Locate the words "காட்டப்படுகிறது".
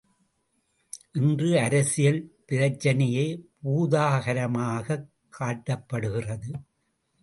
5.39-6.51